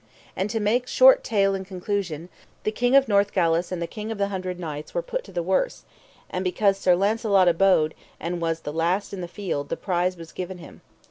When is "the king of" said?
2.63-3.07, 3.79-4.17